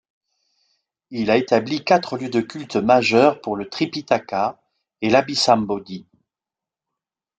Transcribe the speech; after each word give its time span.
Il 1.11 1.29
a 1.29 1.37
établi 1.37 1.83
quatre 1.83 2.17
lieux 2.17 2.31
de 2.31 2.41
culte 2.41 2.75
majeurs 2.75 3.39
pour 3.39 3.55
le 3.55 3.69
Tripitaka 3.69 4.59
et 5.03 5.11
l'Abhisambodhi. 5.11 6.07